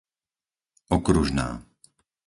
[0.95, 1.47] Okružná